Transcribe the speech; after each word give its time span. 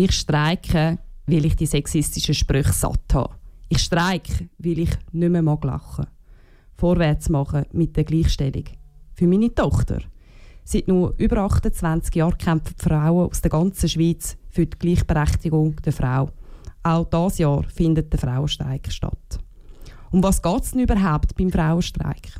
Ich 0.00 0.12
streike, 0.12 0.96
weil 1.26 1.44
ich 1.44 1.56
die 1.56 1.66
sexistischen 1.66 2.32
Sprüche 2.32 2.72
satt 2.72 3.12
habe. 3.14 3.34
Ich 3.68 3.80
streike, 3.80 4.48
weil 4.58 4.78
ich 4.78 4.90
nicht 5.10 5.30
mehr 5.30 5.42
mag 5.42 5.64
lachen 5.64 6.06
Vorwärts 6.76 7.28
machen 7.30 7.64
mit 7.72 7.96
der 7.96 8.04
Gleichstellung. 8.04 8.62
Für 9.14 9.26
meine 9.26 9.52
Tochter. 9.52 9.98
Seit 10.62 10.86
nur 10.86 11.14
über 11.18 11.38
28 11.38 12.14
Jahren 12.14 12.38
kämpfen 12.38 12.76
Frauen 12.78 13.28
aus 13.28 13.40
der 13.40 13.50
ganzen 13.50 13.88
Schweiz 13.88 14.36
für 14.48 14.66
die 14.66 14.78
Gleichberechtigung 14.78 15.74
der 15.84 15.92
Frau. 15.92 16.30
Auch 16.84 17.10
dieses 17.10 17.38
Jahr 17.38 17.64
findet 17.64 18.12
der 18.12 18.20
Frauenstreik 18.20 18.92
statt. 18.92 19.40
Um 20.12 20.22
was 20.22 20.40
geht 20.40 20.62
es 20.62 20.70
denn 20.70 20.82
überhaupt 20.82 21.34
beim 21.34 21.50
Frauenstreik? 21.50 22.38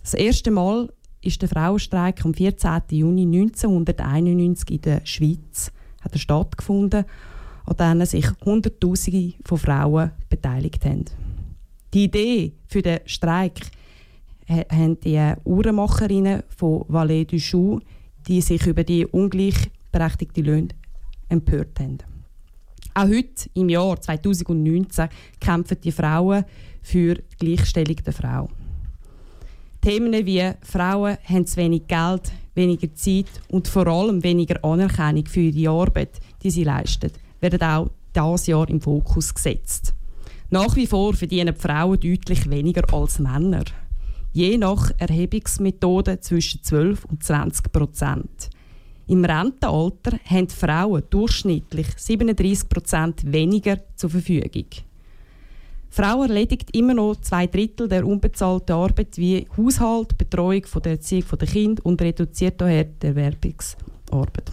Das 0.00 0.14
erste 0.14 0.52
Mal 0.52 0.92
ist 1.22 1.42
der 1.42 1.48
Frauenstreik 1.48 2.24
am 2.24 2.34
14. 2.34 2.82
Juni 2.90 3.22
1991 3.22 4.70
in 4.70 4.80
der 4.80 5.04
Schweiz 5.04 5.72
hat 6.00 6.18
stattgefunden, 6.18 7.04
an 7.66 7.98
dem 7.98 8.06
sich 8.06 8.26
Hunderttausende 8.44 9.34
von 9.44 9.58
Frauen 9.58 10.12
beteiligt 10.28 10.84
haben. 10.84 11.04
Die 11.92 12.04
Idee 12.04 12.52
für 12.66 12.82
den 12.82 13.00
Streik 13.06 13.60
haben 14.48 14.98
die 15.00 15.34
Uhrenmacherinnen 15.44 16.42
von 16.56 16.84
Valais 16.88 17.26
du 17.26 17.38
Chou, 17.38 17.80
die 18.26 18.40
sich 18.40 18.66
über 18.66 18.84
die 18.84 19.06
ungleichberechtigte 19.06 20.40
Löhne 20.40 20.68
empört 21.28 21.80
haben. 21.80 21.98
Auch 22.94 23.08
heute, 23.08 23.48
im 23.54 23.68
Jahr 23.68 24.00
2019, 24.00 25.08
kämpfen 25.40 25.78
die 25.82 25.92
Frauen 25.92 26.44
für 26.82 27.14
die 27.14 27.36
Gleichstellung 27.38 27.96
der 27.96 28.12
Frau. 28.12 28.48
Themen 29.80 30.26
wie 30.26 30.52
Frauen 30.62 31.18
haben 31.24 31.46
zu 31.46 31.56
wenig 31.56 31.86
Geld, 31.86 32.32
weniger 32.54 32.92
Zeit 32.94 33.30
und 33.48 33.68
vor 33.68 33.86
allem 33.86 34.22
weniger 34.22 34.62
Anerkennung 34.64 35.26
für 35.26 35.50
die 35.50 35.68
Arbeit, 35.68 36.20
die 36.42 36.50
sie 36.50 36.64
leisten, 36.64 37.12
werden 37.40 37.62
auch 37.62 37.90
dieses 38.14 38.48
Jahr 38.48 38.68
im 38.68 38.80
Fokus 38.80 39.32
gesetzt. 39.32 39.94
Nach 40.50 40.74
wie 40.76 40.86
vor 40.86 41.14
verdienen 41.14 41.54
die 41.54 41.60
Frauen 41.60 42.00
deutlich 42.00 42.50
weniger 42.50 42.82
als 42.92 43.18
Männer. 43.18 43.64
Je 44.32 44.56
nach 44.58 44.90
Erhebungsmethode 44.98 46.20
zwischen 46.20 46.62
12 46.62 47.04
und 47.04 47.22
20 47.22 47.72
Prozent. 47.72 48.50
Im 49.06 49.24
Rentenalter 49.24 50.18
haben 50.24 50.48
Frauen 50.48 51.02
durchschnittlich 51.08 51.86
37 51.96 52.68
Prozent 52.68 53.32
weniger 53.32 53.78
zur 53.96 54.10
Verfügung. 54.10 54.66
Frauen 55.90 56.28
erledigt 56.28 56.74
immer 56.76 56.94
noch 56.94 57.16
zwei 57.16 57.46
Drittel 57.46 57.88
der 57.88 58.06
unbezahlten 58.06 58.76
Arbeit 58.76 59.16
wie 59.16 59.46
Haushalt, 59.56 60.18
Betreuung 60.18 60.66
von 60.66 60.82
der 60.82 60.92
Erziehung 60.92 61.38
der 61.38 61.48
Kinder 61.48 61.84
und 61.86 62.00
reduziert 62.02 62.60
daher 62.60 62.84
die 62.84 63.06
Erwerbsarbeit. 63.06 64.52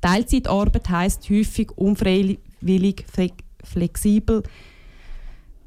Teilzeitarbeit 0.00 0.88
heißt 0.88 1.30
häufig 1.30 1.70
unfreiwillig, 1.76 3.06
flexibel, 3.64 4.42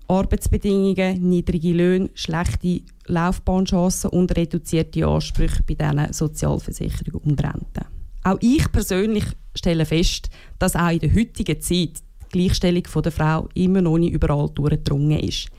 Arbeitsbedingungen, 0.08 1.28
niedrige 1.28 1.74
Löhne, 1.74 2.10
schlechte 2.14 2.82
Laufbahnchancen 3.08 4.12
und 4.12 4.36
reduzierte 4.38 5.06
Ansprüche 5.06 5.64
bei 5.64 5.74
diesen 5.74 6.14
Sozialversicherungen 6.14 7.32
und 7.32 7.44
Renten. 7.44 7.86
Auch 8.24 8.38
ich 8.42 8.72
persönlich 8.72 9.26
stelle 9.56 9.86
fest, 9.86 10.30
dass 10.60 10.76
auch 10.76 10.92
in 10.92 11.00
der 11.00 11.14
heutigen 11.14 11.60
Zeit 11.60 12.04
die 12.34 12.40
Gleichstellung 12.40 12.84
der 13.04 13.12
Frau 13.12 13.50
immer 13.54 13.82
noch 13.82 13.98
nicht 13.98 14.14
überall 14.14 14.50
durchgedrungen 14.54 15.20
ist. 15.20 15.50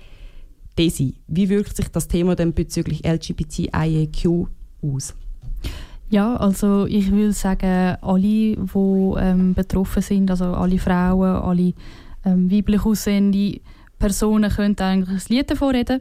Desi, 0.79 1.15
wie 1.27 1.49
wirkt 1.49 1.77
sich 1.77 1.89
das 1.89 2.07
Thema 2.07 2.37
denn 2.37 2.55
bezüglich 2.55 3.05
LGBTIQ 3.05 4.47
aus? 4.83 5.15
Ja, 6.11 6.37
also 6.37 6.87
ich 6.87 7.11
will 7.11 7.33
sagen, 7.33 7.97
alle, 8.01 8.21
die 8.23 8.57
ähm, 9.19 9.55
betroffen 9.55 10.03
sind, 10.03 10.31
also 10.31 10.47
alle 10.47 10.79
Frauen, 10.79 11.37
alle 11.43 11.75
ähm, 12.25 12.51
weiblich 12.51 12.85
aussehende 12.85 13.61
Personen 13.99 14.51
könnten 14.51 14.83
eigentlich 14.83 15.29
ein 15.29 15.35
Lied 15.35 15.51
davon 15.51 15.75
reden. 15.75 16.01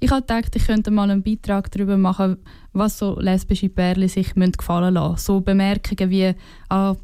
Ich 0.00 0.10
habe 0.10 0.20
gedacht, 0.20 0.54
ich 0.54 0.66
könnte 0.66 0.90
mal 0.90 1.10
einen 1.10 1.22
Beitrag 1.22 1.70
darüber 1.70 1.96
machen, 1.96 2.36
was 2.72 2.98
so 2.98 3.18
lesbische 3.18 3.68
Pärchen 3.68 4.08
sich 4.08 4.34
gefallen 4.34 4.94
lassen 4.94 5.16
So 5.16 5.40
Bemerkungen 5.40 6.10
wie, 6.10 6.34
ah, 6.68 6.94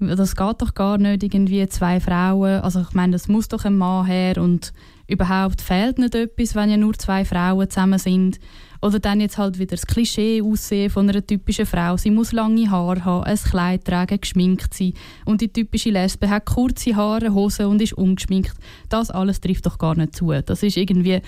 das 0.00 0.34
geht 0.34 0.62
doch 0.62 0.74
gar 0.74 0.98
nicht, 0.98 1.22
irgendwie 1.22 1.66
zwei 1.68 2.00
Frauen, 2.00 2.60
also 2.60 2.80
ich 2.80 2.92
meine, 2.94 3.12
das 3.12 3.28
muss 3.28 3.48
doch 3.48 3.64
ein 3.64 3.76
Mann 3.76 4.06
her 4.06 4.38
und 4.38 4.72
überhaupt 5.06 5.60
fehlt 5.60 5.98
nicht 5.98 6.14
etwas, 6.14 6.54
wenn 6.54 6.70
ja 6.70 6.76
nur 6.76 6.94
zwei 6.94 7.24
Frauen 7.24 7.68
zusammen 7.68 7.98
sind. 7.98 8.40
Oder 8.82 8.98
dann 8.98 9.20
jetzt 9.20 9.36
halt 9.36 9.58
wieder 9.58 9.76
das 9.76 9.86
Klischee 9.86 10.40
aussehen 10.40 10.88
von 10.88 11.08
einer 11.08 11.26
typischen 11.26 11.66
Frau. 11.66 11.98
Sie 11.98 12.10
muss 12.10 12.32
lange 12.32 12.70
Haare 12.70 13.04
haben, 13.04 13.24
ein 13.24 13.36
Kleid 13.36 13.84
tragen, 13.84 14.20
geschminkt 14.20 14.72
sein. 14.72 14.94
Und 15.26 15.42
die 15.42 15.52
typische 15.52 15.90
Lesbe 15.90 16.30
hat 16.30 16.46
kurze 16.46 16.96
Haare, 16.96 17.34
Hosen 17.34 17.66
und 17.66 17.82
ist 17.82 17.92
ungeschminkt. 17.92 18.54
Das 18.88 19.10
alles 19.10 19.40
trifft 19.40 19.66
doch 19.66 19.76
gar 19.76 19.96
nicht 19.96 20.14
zu. 20.14 20.32
Das 20.32 20.62
ist 20.62 20.78
irgendwie 20.78 21.20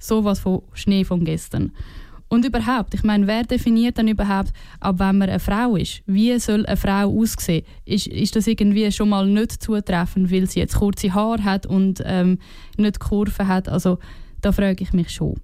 sowas 0.00 0.40
von 0.40 0.62
Schnee 0.72 1.04
von 1.04 1.24
gestern. 1.24 1.72
Und 2.28 2.44
überhaupt, 2.44 2.94
ich 2.94 3.02
meine, 3.02 3.26
wer 3.26 3.42
definiert 3.44 3.96
dann 3.98 4.08
überhaupt, 4.08 4.52
ab 4.80 4.98
wenn 4.98 5.18
man 5.18 5.30
eine 5.30 5.40
Frau 5.40 5.76
ist? 5.76 6.02
Wie 6.06 6.38
soll 6.38 6.66
eine 6.66 6.76
Frau 6.76 7.08
aussehen? 7.08 7.64
Ist, 7.86 8.06
ist 8.06 8.36
das 8.36 8.46
irgendwie 8.46 8.90
schon 8.92 9.08
mal 9.08 9.26
nicht 9.26 9.62
zutreffend, 9.62 10.30
weil 10.30 10.48
sie 10.48 10.60
jetzt 10.60 10.76
kurze 10.76 11.14
Haare 11.14 11.44
hat 11.44 11.64
und 11.64 12.02
ähm, 12.04 12.38
nicht 12.76 13.00
Kurven 13.00 13.48
hat? 13.48 13.68
Also 13.68 13.98
da 14.42 14.52
frage 14.52 14.82
ich 14.82 14.92
mich 14.92 15.10
schon. 15.10 15.36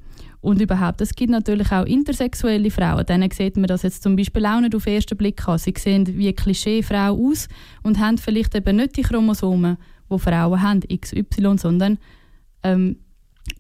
Und 0.45 0.61
überhaupt, 0.61 1.01
es 1.01 1.15
gibt 1.15 1.31
natürlich 1.31 1.73
auch 1.73 1.87
intersexuelle 1.87 2.71
Frauen. 2.71 3.07
Denen 3.07 3.31
sieht 3.31 3.57
man 3.57 3.67
das 3.67 3.83
jetzt 3.83 4.03
zum 4.03 4.15
Beispiel 4.15 4.45
auch 4.45 4.61
nicht 4.61 4.75
auf 4.75 4.85
den 4.85 4.97
ersten 4.97 5.17
Blick 5.17 5.49
an. 5.49 5.57
Sie 5.57 5.73
sehen 5.79 6.07
wie 6.07 6.27
eine 6.27 6.35
Klischeefrau 6.35 7.15
aus 7.15 7.49
und 7.83 7.99
haben 7.99 8.19
vielleicht 8.19 8.55
eben 8.55 8.77
nicht 8.77 8.95
die 8.99 9.03
Chromosomen, 9.03 9.79
die 10.13 10.19
Frauen 10.19 10.61
haben, 10.61 10.81
XY, 10.81 11.57
sondern 11.57 11.97
ähm, 12.63 12.97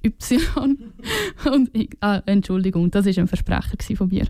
Y 0.02 0.40
und 1.52 1.70
ah, 2.00 2.22
Entschuldigung, 2.26 2.90
das 2.90 3.06
ist 3.06 3.18
ein 3.18 3.28
Versprecher 3.28 3.76
von 3.96 4.08
mir. 4.08 4.26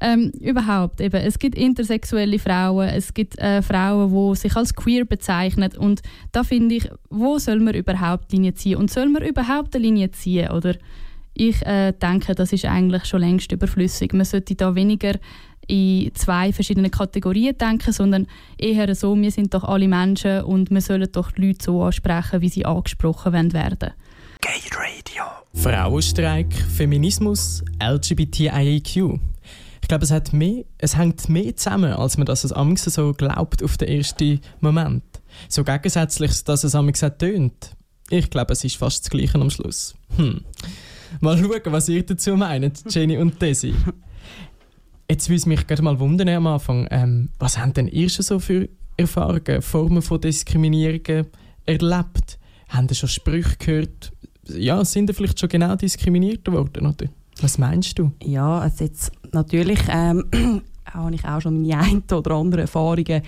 Ähm, 0.00 0.32
überhaupt 0.40 1.00
eben, 1.00 1.16
es 1.16 1.38
gibt 1.38 1.56
intersexuelle 1.56 2.38
Frauen, 2.38 2.88
es 2.88 3.14
gibt 3.14 3.38
äh, 3.38 3.62
Frauen, 3.62 4.12
die 4.12 4.36
sich 4.36 4.54
als 4.56 4.74
queer 4.74 5.04
bezeichnen 5.04 5.70
und 5.78 6.02
da 6.32 6.42
finde 6.42 6.74
ich, 6.74 6.90
wo 7.10 7.38
soll 7.38 7.60
man 7.60 7.74
überhaupt 7.74 8.32
Linie 8.32 8.54
ziehen 8.54 8.76
und 8.76 8.90
soll 8.90 9.08
man 9.08 9.22
überhaupt 9.22 9.74
eine 9.74 9.84
Linie 9.84 10.10
ziehen 10.10 10.50
oder 10.50 10.74
ich 11.34 11.62
äh, 11.66 11.92
denke, 11.92 12.34
das 12.34 12.52
ist 12.52 12.64
eigentlich 12.64 13.06
schon 13.06 13.20
längst 13.20 13.50
überflüssig. 13.50 14.12
Man 14.12 14.24
sollte 14.24 14.54
da 14.54 14.74
weniger 14.74 15.14
in 15.66 16.14
zwei 16.14 16.52
verschiedene 16.52 16.90
Kategorien 16.90 17.56
denken, 17.58 17.92
sondern 17.92 18.26
eher 18.58 18.94
so, 18.94 19.16
wir 19.16 19.30
sind 19.30 19.54
doch 19.54 19.64
alle 19.64 19.88
Menschen 19.88 20.42
und 20.42 20.70
wir 20.70 20.80
sollen 20.80 21.08
doch 21.10 21.32
die 21.32 21.46
Leute 21.46 21.64
so 21.64 21.82
ansprechen, 21.82 22.40
wie 22.40 22.48
sie 22.48 22.64
angesprochen 22.64 23.52
werden. 23.52 23.92
Gay 24.44 24.60
Radio. 24.76 25.24
Frauenstreik, 25.54 26.52
Feminismus, 26.52 27.64
LGBTIQ. 27.82 29.18
Ich 29.80 29.88
glaube, 29.88 30.04
es, 30.04 30.10
hat 30.10 30.34
mehr, 30.34 30.64
es 30.76 30.98
hängt 30.98 31.30
mehr 31.30 31.56
zusammen, 31.56 31.94
als 31.94 32.18
man 32.18 32.26
das 32.26 32.42
so 32.42 33.14
glaubt 33.14 33.62
auf 33.62 33.78
den 33.78 33.88
ersten 33.88 34.42
Moment. 34.60 35.02
So 35.48 35.64
gegensätzlich, 35.64 36.44
dass 36.44 36.62
es 36.62 36.74
amigs 36.74 37.02
tönt. 37.18 37.74
Ich 38.10 38.28
glaube, 38.28 38.52
es 38.52 38.62
ist 38.64 38.76
fast 38.76 39.06
das 39.06 39.10
Gleiche 39.10 39.40
am 39.40 39.48
Schluss. 39.48 39.94
Hm. 40.18 40.42
Mal 41.20 41.38
schauen, 41.38 41.72
was 41.72 41.88
ihr 41.88 42.04
dazu 42.04 42.36
meint, 42.36 42.82
Jenny 42.94 43.16
und 43.16 43.40
Desi. 43.40 43.74
Jetzt 45.10 45.30
würde 45.30 45.48
mich 45.48 45.66
gerade 45.66 45.80
mal 45.80 45.98
wundern 45.98 46.28
am 46.28 46.48
Anfang, 46.48 46.86
ähm, 46.90 47.30
was 47.38 47.56
haben 47.56 47.72
denn 47.72 47.88
ihr 47.88 48.10
schon 48.10 48.24
so 48.24 48.38
für 48.38 48.68
Erfahrungen, 48.98 49.62
Formen 49.62 50.02
von 50.02 50.20
Diskriminierungen 50.20 51.28
erlebt? 51.64 52.38
Haben 52.68 52.88
ihr 52.90 52.94
schon 52.94 53.08
Sprüche 53.08 53.56
gehört? 53.58 54.12
Ja, 54.48 54.84
sind 54.84 55.10
ihr 55.10 55.14
vielleicht 55.14 55.40
schon 55.40 55.48
genau 55.48 55.74
diskriminiert 55.76 56.50
worden? 56.50 56.86
Oder? 56.86 57.06
Was 57.40 57.58
meinst 57.58 57.98
du? 57.98 58.12
Ja, 58.22 58.58
also 58.58 58.84
jetzt 58.84 59.12
natürlich 59.32 59.80
ähm, 59.88 60.24
habe 60.92 61.14
ich 61.14 61.24
auch 61.24 61.40
schon 61.40 61.62
meine 61.62 61.78
ein 61.78 62.02
oder 62.12 62.34
andere 62.34 62.62
Erfahrungen 62.62 63.22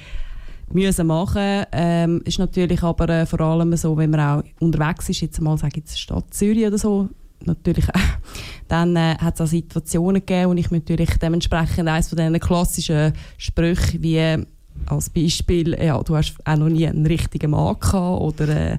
müssen 0.73 1.07
machen. 1.07 1.65
Ähm, 1.73 2.23
ist 2.25 2.39
natürlich 2.39 2.83
aber 2.83 3.09
äh, 3.09 3.27
vor 3.27 3.41
allem 3.41 3.77
so, 3.77 3.97
wenn 3.97 4.11
man 4.11 4.21
auch 4.21 4.45
unterwegs 4.61 5.09
ist, 5.09 5.21
jetzt 5.21 5.41
mal 5.41 5.57
sage 5.57 5.83
ich 5.85 5.97
Stadt 5.97 6.33
Zürich 6.33 6.67
oder 6.67 6.79
so, 6.79 7.09
natürlich 7.45 7.87
dann 8.69 8.97
äh, 8.97 9.17
hat 9.19 9.35
es 9.35 9.41
auch 9.41 9.47
Situationen 9.47 10.25
gegeben 10.25 10.51
und 10.51 10.59
ich 10.59 10.71
natürlich 10.71 11.11
dementsprechend 11.19 11.89
eines 11.89 12.09
von 12.09 12.19
diesen 12.19 12.41
klassischen 12.41 13.13
Sprüchen 13.39 14.03
wie 14.03 14.45
als 14.87 15.09
Beispiel, 15.09 15.77
ja, 15.83 16.01
du 16.03 16.17
hast 16.17 16.35
auch 16.45 16.57
noch 16.57 16.69
nie 16.69 16.87
einen 16.87 17.07
richtigen 17.07 17.53
Mann 17.53 17.79
gehabt 17.81 18.21
oder 18.21 18.79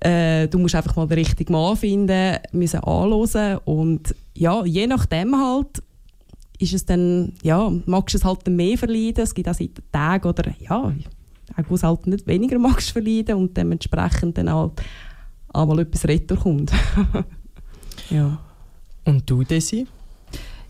äh, 0.00 0.48
du 0.48 0.58
musst 0.58 0.74
einfach 0.74 0.96
mal 0.96 1.06
den 1.06 1.18
richtigen 1.18 1.52
Mann 1.52 1.76
finden, 1.76 2.36
müssen 2.52 2.80
anhören 2.80 3.58
und 3.64 4.14
ja, 4.34 4.64
je 4.64 4.86
nachdem 4.86 5.36
halt 5.36 5.82
ist 6.58 6.72
es 6.72 6.86
dann, 6.86 7.32
ja, 7.42 7.70
magst 7.84 8.14
du 8.14 8.18
es 8.18 8.24
halt 8.24 8.46
mehr 8.48 8.78
verleiden, 8.78 9.22
es 9.24 9.34
gibt 9.34 9.48
auch 9.48 9.54
seit 9.54 9.82
Tagen 9.92 10.28
oder 10.28 10.54
ja, 10.58 10.92
wo 11.68 11.74
es 11.74 11.82
halt 11.82 12.06
nicht 12.06 12.26
weniger 12.26 12.58
magst 12.58 12.90
verleiden 12.90 13.36
und 13.36 13.56
dementsprechend 13.56 14.38
dann 14.38 14.52
halt 14.52 14.72
einmal 15.52 15.80
etwas 15.80 16.06
retour 16.06 16.38
kommt. 16.38 16.72
Ja. 18.10 18.38
Und 19.04 19.28
du, 19.28 19.42
Desi? 19.42 19.86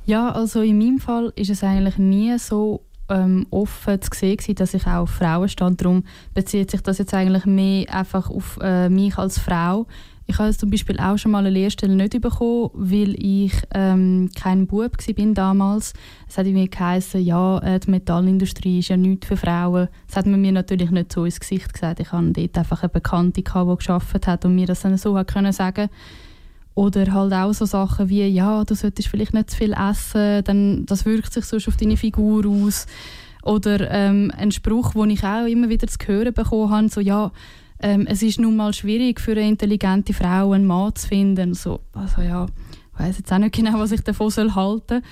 Ja, 0.07 0.31
also 0.31 0.63
in 0.63 0.79
meinem 0.79 0.99
Fall 0.99 1.33
ist 1.37 1.51
es 1.51 1.63
eigentlich 1.63 1.99
nie 1.99 2.39
so 2.39 2.86
ähm, 3.09 3.47
offen 3.51 4.01
zu 4.03 4.11
sehen, 4.13 4.55
dass 4.57 4.75
ich 4.75 4.87
auch 4.87 5.03
auf 5.03 5.11
Frauen 5.11 5.49
stand. 5.49 5.81
Darum 5.81 6.05
bezieht 6.35 6.71
sich 6.71 6.83
das 6.83 6.99
jetzt 6.99 7.15
eigentlich 7.15 7.47
mehr 7.47 7.93
einfach 7.93 8.31
auf 8.31 8.59
äh, 8.63 8.89
mich 8.89 9.17
als 9.19 9.39
Frau. 9.39 9.87
Ich 10.29 10.39
habe 10.39 10.57
zum 10.57 10.71
Beispiel 10.71 10.99
auch 10.99 11.17
schon 11.17 11.31
mal 11.31 11.39
eine 11.39 11.51
Lehrstelle 11.51 11.95
nicht 11.95 12.21
bekommen, 12.21 12.71
weil 12.75 13.15
ich 13.15 13.53
ähm, 13.73 14.29
kein 14.35 14.67
Bub 14.67 14.97
war 14.99 15.35
damals. 15.35 15.93
Es 16.29 16.37
hat 16.37 16.47
irgendwie 16.47 16.69
geheißen, 16.69 17.25
ja, 17.25 17.59
äh, 17.59 17.79
die 17.79 17.91
Metallindustrie 17.93 18.81
ist 18.81 18.89
ja 18.89 18.97
nichts 18.97 19.29
für 19.29 19.37
Frauen. 19.37 19.89
Das 20.09 20.17
hat 20.17 20.27
man 20.27 20.41
mir 20.41 20.51
natürlich 20.51 20.91
nicht 20.91 21.13
so 21.13 21.25
ins 21.25 21.39
Gesicht 21.39 21.73
gesagt. 21.73 22.01
Ich 22.01 22.11
hatte 22.11 22.33
dort 22.33 22.59
einfach 22.59 22.83
eine 22.83 22.89
Bekannte, 22.89 23.35
die 23.35 23.45
gearbeitet 23.45 24.27
hat 24.27 24.45
und 24.45 24.57
mir 24.57 24.67
das 24.67 24.81
dann 24.81 24.99
so 24.99 25.17
hat 25.17 25.29
können 25.29 25.53
oder 26.77 27.13
halt 27.13 27.33
auch 27.33 27.55
so 27.55 27.65
Sachen 27.65 28.11
wie, 28.11 28.27
ja, 28.27 28.63
du 28.63 28.75
solltest 28.75 29.09
vielleicht 29.09 29.35
nicht 29.35 29.51
zu 29.51 29.57
viel 29.57 29.73
essen, 29.73 30.45
dann, 30.45 30.85
das 30.87 31.07
wirkt 31.07 31.33
sich 31.33 31.47
sonst 31.47 31.67
auf 31.69 31.77
deine 31.77 31.97
Figur 31.97 32.47
aus. 32.47 32.87
Oder 33.43 33.91
ähm, 33.91 34.31
ein 34.37 34.53
Spruch, 34.53 34.93
den 34.93 35.11
ich 35.11 35.25
auch 35.25 35.47
immer 35.47 35.71
wieder 35.71 35.87
zu 35.87 35.99
hören 36.07 36.35
bekommen 36.35 36.71
habe, 36.71 36.89
so, 36.91 37.01
ja, 37.01 37.33
ähm, 37.81 38.07
es 38.07 38.23
ist 38.23 38.39
nun 38.39 38.57
mal 38.57 38.75
schwierig 38.75 39.21
für 39.21 39.33
eine 39.33 39.49
intelligente 39.49 40.13
Frau 40.13 40.53
einen 40.53 40.67
Mann 40.67 40.95
zu 40.95 41.09
finden. 41.09 41.55
So, 41.55 41.81
also 41.95 42.21
ja, 42.21 42.45
ich 42.45 43.01
weiß 43.01 43.19
jetzt 43.19 43.33
auch 43.33 43.39
nicht 43.39 43.55
genau, 43.55 43.79
was 43.79 43.93
ich 43.93 44.03
davon 44.03 44.31
soll 44.31 44.55
halten 44.55 45.03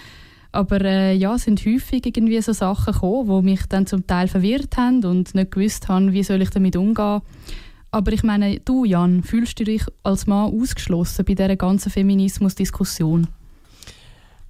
aber 0.54 0.82
äh, 0.82 1.14
ja, 1.14 1.34
es 1.34 1.42
sind 1.42 1.64
häufig 1.66 2.06
irgendwie 2.06 2.40
so 2.40 2.52
Sachen 2.52 2.92
gekommen, 2.94 3.42
die 3.42 3.50
mich 3.50 3.66
dann 3.68 3.86
zum 3.86 4.06
Teil 4.06 4.28
verwirrt 4.28 4.76
haben 4.76 5.04
und 5.04 5.34
nicht 5.34 5.50
gewusst 5.50 5.88
haben, 5.88 6.12
wie 6.12 6.22
soll 6.22 6.42
ich 6.42 6.50
damit 6.50 6.76
umgehen. 6.76 7.22
Aber 7.94 8.10
ich 8.10 8.24
meine, 8.24 8.58
du 8.58 8.84
Jan, 8.84 9.22
fühlst 9.22 9.60
du 9.60 9.62
dich 9.62 9.84
als 10.02 10.26
Mann 10.26 10.52
ausgeschlossen 10.52 11.24
bei 11.24 11.34
dieser 11.34 11.54
ganzen 11.54 11.92
Feminismus-Diskussion? 11.92 13.28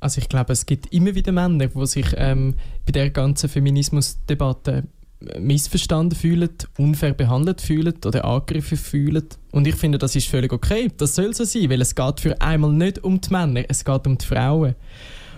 Also 0.00 0.22
ich 0.22 0.30
glaube, 0.30 0.54
es 0.54 0.64
gibt 0.64 0.90
immer 0.94 1.14
wieder 1.14 1.30
Männer, 1.30 1.66
die 1.66 1.86
sich 1.86 2.06
ähm, 2.16 2.54
bei 2.86 2.92
der 2.92 3.10
ganzen 3.10 3.50
Feminismus-Debatte 3.50 4.84
missverstanden 5.38 6.18
fühlen, 6.18 6.48
unfair 6.78 7.12
behandelt 7.12 7.60
fühlen 7.60 7.92
oder 8.02 8.24
angegriffen 8.24 8.78
fühlen. 8.78 9.28
Und 9.52 9.66
ich 9.66 9.74
finde, 9.74 9.98
das 9.98 10.16
ist 10.16 10.28
völlig 10.28 10.50
okay. 10.50 10.90
Das 10.96 11.14
soll 11.14 11.34
so 11.34 11.44
sein, 11.44 11.68
weil 11.68 11.82
es 11.82 11.94
geht 11.94 12.20
für 12.20 12.40
einmal 12.40 12.72
nicht 12.72 13.04
um 13.04 13.20
die 13.20 13.30
Männer, 13.30 13.64
es 13.68 13.84
geht 13.84 14.06
um 14.06 14.16
die 14.16 14.24
Frauen. 14.24 14.74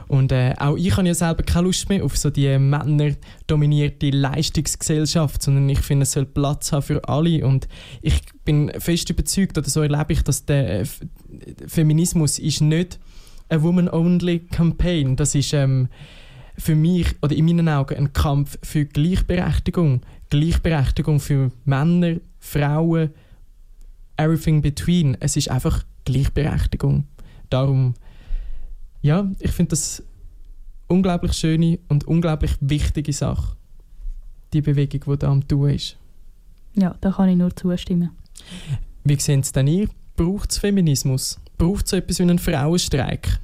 Und 0.09 0.31
äh, 0.31 0.55
auch 0.59 0.77
ich 0.77 0.97
habe 0.97 1.07
ja 1.07 1.15
selber 1.15 1.43
keine 1.43 1.67
Lust 1.67 1.89
mehr 1.89 2.05
auf 2.05 2.17
so 2.17 2.31
die 2.31 2.59
männerdominierte 2.59 4.11
Leistungsgesellschaft, 4.11 5.43
sondern 5.43 5.69
ich 5.69 5.81
finde, 5.81 6.05
es 6.05 6.13
soll 6.13 6.27
Platz 6.27 6.73
haben 6.73 6.83
für 6.83 7.09
alle. 7.09 7.45
Und 7.47 7.67
ich 8.03 8.21
bin 8.45 8.71
fest 8.79 9.11
überzeugt, 9.11 9.59
oder 9.59 9.69
so 9.69 9.83
erlebe 9.83 10.13
ich, 10.13 10.23
dass 10.23 10.45
der 10.45 10.81
äh, 10.81 10.85
Feminismus 11.67 12.39
ist 12.39 12.61
nicht 12.61 13.01
eine 13.49 13.63
Woman-Only-Campaign. 13.63 15.17
Das 15.17 15.35
ist 15.35 15.53
ähm, 15.53 15.89
für 16.59 16.75
mich 16.75 17.15
oder 17.23 17.35
in 17.35 17.45
meinen 17.47 17.69
Augen 17.69 17.97
ein 17.97 18.13
Kampf 18.13 18.59
für 18.63 18.85
Gleichberechtigung. 18.85 20.03
Gleichberechtigung 20.31 21.21
für 21.21 21.53
Männer, 21.65 22.17
Frauen, 22.39 23.11
everything 24.17 24.63
between. 24.63 25.17
Es 25.21 25.37
ist 25.37 25.51
einfach 25.51 25.85
Gleichberechtigung. 26.05 27.07
Darum, 27.51 27.95
ja, 29.07 29.31
ich 29.39 29.53
finde 29.53 29.71
das 29.71 30.03
unglaublich 30.89 31.33
schöne 31.33 31.79
und 31.89 32.05
unglaublich 32.05 32.53
wichtige 32.61 33.13
Sache. 33.13 33.57
Die 34.53 34.61
Bewegung, 34.61 35.01
die 35.07 35.19
da 35.19 35.31
am 35.31 35.47
tun 35.47 35.71
ist. 35.71 35.97
Ja, 36.75 36.95
da 37.01 37.11
kann 37.13 37.29
ich 37.29 37.37
nur 37.37 37.55
zustimmen. 37.55 38.11
Wie 39.05 39.19
sehen 39.19 39.41
es 39.41 39.53
denn 39.53 39.69
ihr? 39.69 39.89
Braucht 40.17 40.51
es 40.51 40.59
Feminismus? 40.59 41.39
Braucht 41.57 41.85
es 41.85 41.91
so 41.91 41.97
etwas 41.97 42.19
wie 42.19 42.25
einen 42.25 42.39
Frauenstreik? 42.39 43.39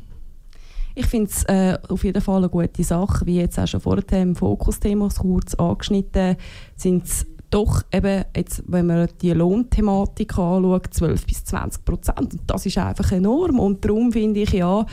Ich 0.94 1.06
finde 1.06 1.30
es 1.30 1.44
äh, 1.44 1.78
auf 1.88 2.04
jeden 2.04 2.20
Fall 2.20 2.38
eine 2.38 2.48
gute 2.50 2.84
Sache, 2.84 3.24
wie 3.24 3.36
jetzt 3.36 3.58
auch 3.58 3.66
schon 3.66 3.80
vor 3.80 3.96
dem 3.96 4.34
Fokusthema 4.34 5.08
kurz 5.08 5.54
angeschnitten, 5.54 6.36
sind 6.76 7.04
es 7.04 7.26
doch 7.52 7.82
eben, 7.92 8.24
jetzt, 8.34 8.62
wenn 8.66 8.86
man 8.86 9.08
die 9.20 9.32
Lohnthematik 9.32 10.38
anschaut, 10.38 10.92
12 10.92 11.26
bis 11.26 11.44
20 11.44 11.84
Prozent. 11.84 12.18
Und 12.20 12.40
das 12.46 12.66
ist 12.66 12.78
einfach 12.78 13.12
enorm. 13.12 13.60
Und 13.60 13.84
darum 13.84 14.10
finde 14.10 14.40
ich, 14.40 14.52
ja, 14.52 14.84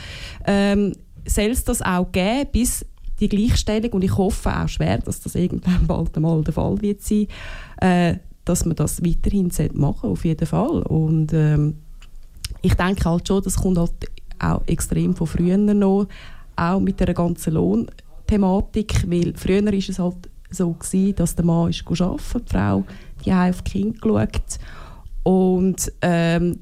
ähm, 0.46 0.92
soll 1.26 1.46
es 1.46 1.64
das 1.64 1.82
auch 1.82 2.10
geben, 2.12 2.48
bis 2.52 2.84
die 3.18 3.28
Gleichstellung, 3.28 3.92
und 3.92 4.04
ich 4.04 4.16
hoffe 4.16 4.50
auch 4.50 4.68
schwer, 4.68 4.98
dass 4.98 5.20
das 5.20 5.34
irgendwann 5.34 5.86
bald 5.86 6.16
einmal 6.16 6.42
der 6.42 6.54
Fall 6.54 6.80
wird 6.80 7.02
sein, 7.02 7.26
äh, 7.80 8.16
dass 8.44 8.64
man 8.64 8.76
das 8.76 9.02
weiterhin 9.04 9.50
machen 9.74 10.10
auf 10.10 10.24
jeden 10.24 10.46
Fall. 10.46 10.82
Und 10.82 11.32
ähm, 11.32 11.76
ich 12.62 12.74
denke 12.74 13.08
halt 13.08 13.28
schon, 13.28 13.42
das 13.42 13.56
kommt 13.56 13.78
halt 13.78 13.92
auch 14.38 14.62
extrem 14.66 15.14
von 15.14 15.26
früher 15.26 15.56
noch, 15.56 16.06
auch 16.56 16.80
mit 16.80 17.00
der 17.00 17.14
ganzen 17.14 17.54
Lohnthematik, 17.54 19.04
weil 19.10 19.34
früher 19.36 19.64
war 19.64 19.74
es 19.74 19.98
halt 19.98 20.30
so 20.50 20.72
gewesen, 20.72 21.14
dass 21.16 21.34
der 21.34 21.44
Mann 21.44 21.70
ist 21.70 21.84
die 21.88 21.96
Frau 22.46 22.84
die 23.24 23.32
auf 23.32 23.62
die 23.62 23.70
Kinder 23.70 23.98
geschaut 24.00 24.58
und 25.22 25.92
ähm, 26.00 26.60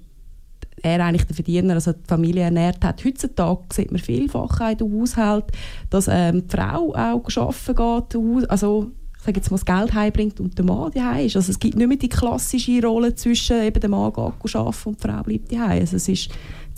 er 0.83 1.05
eigentlich 1.05 1.27
der 1.27 1.35
Verdiener, 1.35 1.75
also 1.75 1.93
die 1.93 2.07
Familie 2.07 2.43
ernährt 2.43 2.85
hat. 2.85 3.05
Heutzutage 3.05 3.63
sieht 3.73 3.91
man 3.91 4.01
vielfach 4.01 4.61
in 4.71 4.79
den 4.79 5.01
Haushalten, 5.01 5.57
dass 5.91 6.09
ähm, 6.09 6.47
die 6.47 6.57
Frau 6.57 6.95
auch 6.95 7.25
arbeiten 7.37 8.15
geht, 8.15 8.51
also 8.51 8.91
ich 9.19 9.25
sage 9.25 9.39
jetzt 9.39 9.51
mal, 9.51 9.57
das 9.57 9.67
Geld 9.67 9.95
heimbringt 9.95 10.39
und 10.39 10.57
der 10.57 10.65
Mann 10.65 10.93
daheim 10.93 11.27
ist. 11.27 11.35
Also 11.35 11.51
es 11.51 11.59
gibt 11.59 11.77
nicht 11.77 11.89
mehr 11.89 11.97
die 11.97 12.09
klassische 12.09 12.81
Rolle 12.83 13.15
zwischen 13.17 13.63
eben 13.63 13.81
der 13.81 13.91
Mann 13.91 14.13
geht 14.13 14.19
arbeiten 14.19 14.89
und 14.89 15.05
die 15.05 15.09
Frau 15.09 15.23
bleibt 15.25 15.53
daheim. 15.53 15.81
Also 15.81 15.97
es 15.97 16.09
ist 16.09 16.31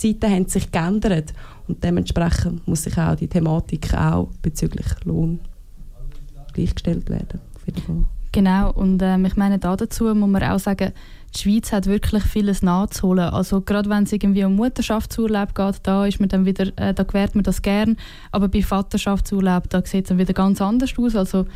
die 0.02 0.18
Zeiten 0.18 0.34
haben 0.34 0.48
sich 0.48 0.72
geändert 0.72 1.34
und 1.68 1.84
dementsprechend 1.84 2.66
muss 2.66 2.84
sich 2.84 2.96
auch 2.96 3.14
die 3.14 3.28
Thematik 3.28 3.92
auch 3.92 4.30
bezüglich 4.40 4.86
Lohn 5.04 5.40
gleichgestellt 6.52 7.08
werden. 7.10 7.40
Genau, 8.32 8.70
und 8.70 9.02
ähm, 9.02 9.24
ich 9.24 9.36
meine, 9.36 9.58
da 9.58 9.74
dazu 9.74 10.04
muss 10.14 10.30
man 10.30 10.42
auch 10.44 10.60
sagen, 10.60 10.92
die 11.34 11.38
Schweiz 11.38 11.72
hat 11.72 11.86
wirklich 11.86 12.22
vieles 12.22 12.62
nachzuholen. 12.62 13.30
Also 13.30 13.60
gerade 13.60 13.90
wenn 13.90 14.04
es 14.04 14.12
irgendwie 14.12 14.44
um 14.44 14.54
Mutterschaftsurlaub 14.56 15.54
geht, 15.54 15.80
da 15.82 16.06
ist 16.06 16.20
man 16.20 16.28
dann 16.28 16.46
wieder, 16.46 16.66
äh, 16.76 16.94
da 16.94 17.02
gewährt 17.02 17.34
man 17.34 17.44
das 17.44 17.62
gern. 17.62 17.96
Aber 18.30 18.48
bei 18.48 18.62
Vaterschaftsurlaub, 18.62 19.68
da 19.68 19.82
sieht 19.84 20.04
es 20.04 20.08
dann 20.08 20.18
wieder 20.18 20.32
ganz 20.32 20.60
anders 20.60 20.92
aus. 20.96 21.16
Also 21.16 21.46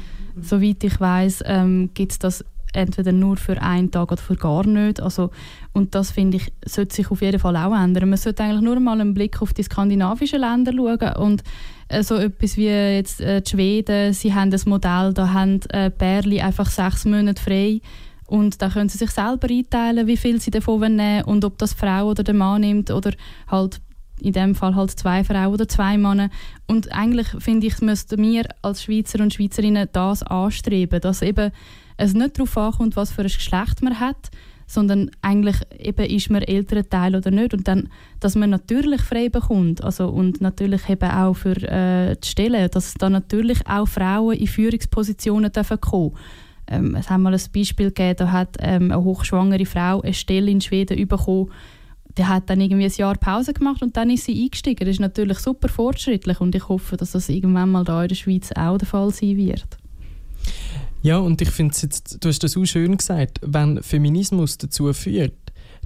soweit 0.41 0.83
ich 0.83 1.01
weiß, 1.01 1.45
ähm, 1.47 1.91
gibt 1.95 2.13
es 2.13 2.19
das 2.19 2.45
entweder 2.75 3.13
nur 3.13 3.37
für 3.37 3.61
einen 3.61 3.91
Tag 3.91 4.13
oder 4.13 4.21
für 4.21 4.37
gar 4.37 4.67
nicht. 4.67 5.01
Also, 5.01 5.31
und 5.73 5.95
das 5.95 6.11
finde 6.11 6.37
ich, 6.39 6.53
sollte 6.67 6.95
sich 6.95 7.11
auf 7.11 7.23
jeden 7.23 7.39
Fall 7.39 7.57
auch 7.57 7.75
ändern. 7.75 8.09
Man 8.09 8.19
sollte 8.19 8.43
eigentlich 8.43 8.63
nur 8.63 8.79
mal 8.81 9.01
einen 9.01 9.15
Blick 9.15 9.41
auf 9.43 9.53
die 9.53 9.63
skandinavischen 9.63 10.41
Länder 10.41 10.73
schauen 10.73 11.17
und 11.17 11.43
äh, 11.89 12.03
so 12.03 12.17
etwas 12.17 12.57
wie 12.57 12.67
jetzt 12.67 13.21
äh, 13.21 13.43
die 13.43 13.51
Schweden, 13.51 14.13
sie 14.13 14.35
haben 14.35 14.51
das 14.51 14.67
Modell, 14.67 15.13
da 15.15 15.33
haben 15.33 15.61
äh, 15.71 15.91
Bärli 15.91 16.41
einfach 16.41 16.71
sechs 16.71 17.05
Monate 17.05 17.43
frei 17.43 17.81
und 18.27 18.61
da 18.63 18.71
können 18.71 18.89
sie 18.89 18.99
sich 18.99 19.11
selber 19.11 19.49
einteilen, 19.49 20.07
wie 20.07 20.17
viel 20.17 20.41
sie 20.41 20.51
davon 20.51 20.97
nehmen 20.97 21.25
und 21.25 21.45
ob 21.45 21.59
das 21.59 21.73
die 21.73 21.79
Frau 21.79 22.09
oder 22.11 22.23
der 22.23 22.35
Mann 22.35 22.63
nimmt 22.63 22.91
oder 22.91 23.13
halt 23.49 23.81
in 24.21 24.33
dem 24.33 24.55
Fall 24.55 24.75
halt 24.75 24.91
zwei 24.93 25.25
Frauen 25.25 25.53
oder 25.53 25.69
zwei 25.69 25.99
Männer. 25.99 26.31
Und 26.67 26.93
eigentlich 26.93 27.27
finde 27.39 27.67
ich, 27.67 27.81
müssten 27.81 28.23
wir 28.23 28.45
als 28.63 28.85
Schweizer 28.85 29.21
und 29.21 29.35
Schweizerinnen 29.35 29.89
das 29.93 30.23
anstreben, 30.23 31.01
dass 31.01 31.21
eben 31.21 31.51
es 31.97 32.15
nicht 32.15 32.39
darauf 32.39 32.57
ankommt, 32.57 32.97
was 32.97 33.13
für 33.13 33.23
ein 33.23 33.29
Geschlecht 33.29 33.83
man 33.83 34.01
hat, 34.01 34.31
sondern 34.67 35.11
eigentlich 35.23 35.57
eben 35.79 36.07
ist 36.07 36.31
man 36.31 36.43
älterer 36.43 36.89
Teil 36.89 37.15
oder 37.15 37.31
nicht 37.31 37.55
und 37.55 37.69
dann, 37.69 37.89
dass 38.21 38.35
man 38.35 38.51
natürlich 38.51 39.03
frei 39.03 39.29
bekommt 39.29 39.85
also 39.85 40.09
und 40.09 40.41
natürlich 40.41 40.89
eben 40.89 41.11
auch 41.11 41.35
für 41.35 41.57
äh, 41.57 42.17
die 42.17 42.29
Stellen, 42.29 42.71
dass 42.71 42.95
da 42.95 43.11
natürlich 43.11 43.67
auch 43.67 43.87
Frauen 43.87 44.37
in 44.37 44.47
Führungspositionen 44.47 45.53
dürfen 45.53 45.81
kommen. 45.81 46.17
Ähm, 46.67 46.95
es 46.95 47.11
haben 47.11 47.23
mal 47.23 47.35
ein 47.35 47.41
Beispiel 47.55 47.89
gegeben, 47.89 48.17
da 48.17 48.33
hat 48.33 48.57
ähm, 48.61 48.91
eine 48.91 49.05
hochschwangere 49.05 49.67
Frau 49.67 50.01
eine 50.01 50.15
Stelle 50.15 50.51
in 50.51 50.63
Schweden 50.63 51.07
bekommen, 51.07 51.51
die 52.17 52.25
hat 52.25 52.49
dann 52.49 52.61
irgendwie 52.61 52.85
ein 52.85 52.93
Jahr 52.97 53.17
Pause 53.17 53.53
gemacht 53.53 53.83
und 53.83 53.97
dann 53.97 54.09
ist 54.09 54.25
sie 54.25 54.45
eingestiegen. 54.45 54.87
Das 54.87 54.95
ist 54.95 55.01
natürlich 55.01 55.39
super 55.41 55.69
fortschrittlich 55.69 56.41
und 56.41 56.55
ich 56.55 56.69
hoffe, 56.69 56.97
dass 56.97 57.11
das 57.11 57.29
irgendwann 57.29 57.73
mal 57.73 57.85
da 57.85 58.03
in 58.03 58.09
der 58.09 58.15
Schweiz 58.15 58.53
auch 58.53 58.79
der 58.79 58.87
Fall 58.87 59.11
sein 59.11 59.37
wird. 59.37 59.74
Ja, 61.05 61.19
und 61.19 61.43
ich 61.43 61.51
finde 61.51 61.75
du 62.19 62.29
hast 62.31 62.43
das 62.43 62.57
auch 62.57 62.65
schön 62.65 62.97
gesagt, 62.97 63.39
wenn 63.43 63.83
Feminismus 63.83 64.57
dazu 64.57 64.91
führt, 64.95 65.35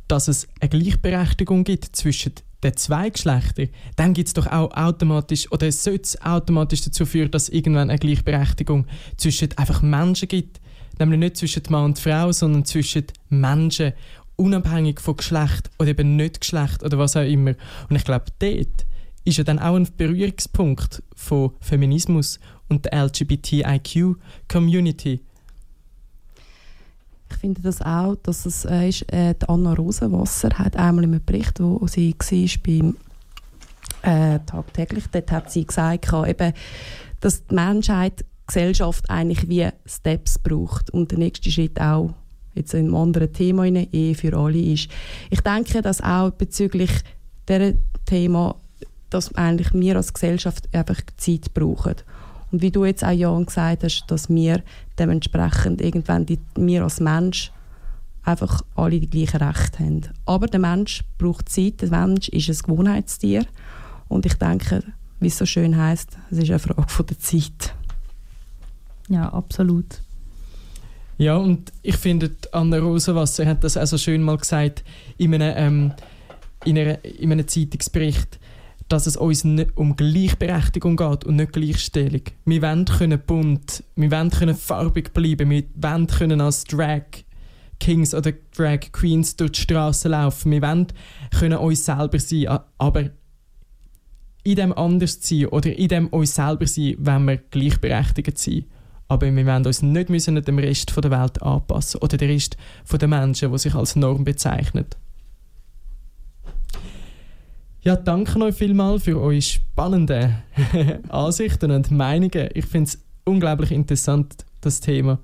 dass 0.07 0.29
es 0.29 0.47
eine 0.61 0.69
Gleichberechtigung 0.69 1.65
gibt 1.65 1.97
zwischen 1.97 2.35
den 2.63 2.77
zwei 2.77 3.11
Geschlechtern, 3.11 3.71
dann 3.97 4.15
gibt 4.15 4.29
es 4.29 4.35
doch 4.35 4.47
auch 4.47 4.71
automatisch, 4.77 5.51
oder 5.51 5.67
es 5.67 5.83
sollte 5.83 6.25
automatisch 6.25 6.83
dazu 6.83 7.05
führen, 7.05 7.33
dass 7.33 7.45
es 7.45 7.49
irgendwann 7.49 7.91
eine 7.91 7.99
Gleichberechtigung 7.99 8.87
zwischen 9.17 9.59
einfach 9.59 9.83
Menschen 9.83 10.29
gibt. 10.29 10.61
Nämlich 11.01 11.19
nicht 11.19 11.37
zwischen 11.37 11.65
Mann 11.69 11.87
und 11.87 11.99
Frau, 11.99 12.31
sondern 12.31 12.65
zwischen 12.65 13.07
Menschen, 13.29 13.95
unabhängig 14.37 15.01
von 15.01 15.17
Geschlecht 15.17 15.69
oder 15.81 15.89
eben 15.89 16.15
nicht 16.15 16.43
Geschlecht 16.43 16.85
oder 16.85 16.97
was 16.97 17.17
auch 17.17 17.27
immer. 17.27 17.55
Und 17.91 17.97
ich 17.97 18.05
glaube, 18.05 18.27
dort 18.39 18.87
ist 19.29 19.39
ja 19.39 19.45
dann 19.45 19.59
auch 19.59 19.77
ein 19.77 19.89
Berührungspunkt 19.97 21.03
von 21.15 21.53
Feminismus 21.61 22.39
und 22.69 22.85
der 22.87 23.05
LGBTIQ-Community. 23.05 25.21
Ich 27.31 27.37
finde 27.37 27.61
das 27.61 27.83
auch, 27.83 28.17
dass 28.23 28.47
es 28.47 28.65
äh, 28.65 28.89
ist, 28.89 29.03
äh, 29.13 29.35
die 29.35 29.47
Anna 29.49 29.75
Rosenwasser 29.75 30.49
hat 30.59 30.77
einmal 30.77 31.05
im 31.05 31.21
Bericht, 31.25 31.61
wo 31.61 31.87
sie 31.87 32.15
war 32.15 32.49
beim 32.67 32.97
äh, 34.03 34.41
tagtäglich, 34.47 35.05
dort 35.13 35.31
hat 35.31 35.53
sie 35.53 35.67
gesagt, 35.67 36.11
eben, 36.27 36.55
dass 37.21 37.47
die 37.47 37.55
Menschheit 37.55 38.25
Gesellschaft 38.47 39.11
eigentlich 39.11 39.47
wie 39.49 39.69
Steps 39.85 40.39
braucht 40.39 40.89
und 40.91 41.11
der 41.11 41.19
nächste 41.19 41.51
Schritt 41.51 41.79
auch 41.81 42.15
jetzt 42.55 42.75
in 42.75 42.87
einem 42.87 42.95
anderen 42.97 43.33
Thema 43.33 43.67
in 43.67 43.77
Ehe 43.93 44.15
für 44.15 44.37
alle 44.37 44.59
ist. 44.59 44.89
Ich 45.31 45.41
denke, 45.43 45.83
dass 45.83 46.01
auch 46.01 46.31
bezüglich 46.31 46.91
dieser 47.47 47.75
Thema, 48.07 48.57
dass 49.11 49.35
eigentlich 49.35 49.73
wir 49.73 49.97
als 49.97 50.13
Gesellschaft 50.13 50.69
einfach 50.75 51.01
Zeit 51.17 51.53
brauchen. 51.55 51.97
Und 52.51 52.63
wie 52.63 52.71
du 52.71 52.85
jetzt 52.85 53.05
auch 53.05 53.11
Jan 53.11 53.47
gesagt 53.47 53.85
hast, 53.85 54.05
dass 54.09 54.29
wir 54.29 54.63
dementsprechend 54.99 55.81
irgendwann 55.81 56.27
die, 56.27 56.39
wir 56.57 56.83
als 56.83 57.01
Mensch 57.01 57.53
einfach 58.23 58.63
alle 58.75 59.01
die 59.01 59.11
gleichen 59.11 59.43
Rechte 59.43 59.79
haben. 59.81 60.03
Aber 60.27 60.47
der 60.47 60.61
Mensch 60.61 61.03
braucht 61.19 61.49
Zeit, 61.49 61.81
der 61.83 61.91
Mensch 61.91 62.29
ist 62.29 62.49
ein 62.49 62.57
Gewohnheitstier 62.57 63.45
und 64.09 64.27
ich 64.27 64.35
denke, 64.35 64.83
wie 65.21 65.29
es 65.29 65.39
so 65.39 65.47
schön 65.47 65.77
heißt, 65.77 66.17
es 66.31 66.39
ist 66.39 66.51
eine 66.51 66.59
Frage 66.59 66.89
von 66.89 67.07
der 67.07 67.19
Zeit. 67.19 67.75
Ja, 69.09 69.29
absolut. 69.33 70.03
Ja, 71.17 71.37
und 71.37 71.73
ich 71.83 71.97
finde, 71.97 72.31
Anna 72.53 72.79
Rosenwasser 72.79 73.45
hat 73.47 73.65
das 73.65 73.77
auch 73.77 73.87
so 73.87 73.99
schön 73.99 74.23
mal 74.23 74.37
gesagt 74.37 74.85
in 75.17 75.35
einem, 75.35 75.55
ähm, 75.57 75.93
in, 76.65 76.79
einer, 76.79 77.05
in 77.05 77.33
einem 77.33 77.49
Zeitungsbericht, 77.49 78.39
dass 78.89 79.07
es 79.07 79.17
uns 79.17 79.45
um 79.75 79.97
Gleichberechtigung 79.97 80.97
geht 80.97 81.25
und 81.25 81.37
nicht 81.37 81.53
Gleichstellung. 81.53 82.23
Wir 82.45 82.63
wollen 82.63 82.85
können 82.87 83.21
bunt, 83.25 83.85
wir 83.97 84.11
wollen 84.11 84.31
können 84.31 84.57
farbig 84.57 85.13
bleiben, 85.13 85.51
wir 85.51 85.65
wollen 85.75 86.07
können 86.07 86.41
als 86.41 86.65
Drag 86.65 87.03
Kings 87.79 88.15
oder 88.15 88.33
Drag 88.57 88.81
Queens 88.93 89.37
durch 89.37 89.53
die 89.53 89.61
Straße 89.61 90.09
laufen. 90.09 90.51
Wir 90.51 90.63
wollen 90.63 90.87
können 91.39 91.59
uns 91.59 91.85
selber 91.85 92.19
sein, 92.19 92.59
aber 92.79 93.11
in 94.43 94.57
dem 94.57 94.73
anders 94.73 95.19
sein 95.21 95.47
oder 95.47 95.77
in 95.77 95.89
dem 95.89 96.09
uns 96.09 96.35
selber 96.35 96.67
sein, 96.67 96.97
wenn 96.99 97.25
wir 97.27 97.37
gleichberechtigt 97.37 98.39
sein. 98.39 98.65
Aber 99.07 99.35
wir 99.35 99.47
wollen 99.47 99.67
uns 99.67 99.83
nicht 99.83 100.11
müssen 100.11 100.43
dem 100.43 100.59
Rest 100.59 100.93
der 100.97 101.11
Welt 101.11 101.43
anpassen 101.43 102.01
oder 102.01 102.17
dem 102.17 102.31
Rest 102.31 102.57
der 102.91 103.09
Menschen, 103.09 103.53
die 103.53 103.59
sich 103.59 103.75
als 103.75 103.97
Norm 103.97 104.25
bezeichnet. 104.25 104.97
Ja, 107.83 107.95
danke 107.95 108.41
euch 108.41 108.57
vielmals 108.57 109.05
für 109.05 109.21
eure 109.21 109.41
spannenden 109.41 110.43
Ansichten 111.09 111.71
und 111.71 111.91
Meinungen. 111.91 112.49
Ich 112.55 112.67
finde 112.67 112.89
es 112.89 112.99
unglaublich 113.25 113.71
interessant, 113.71 114.45
das 114.61 114.81
Thema. 114.81 115.19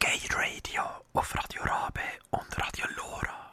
Gay 0.00 0.18
Radio 0.30 0.82
auf 1.12 1.34
Radio 1.34 1.62
Rabe 1.62 2.00
und 2.30 2.58
Radio 2.58 2.86
Lora. 2.96 3.43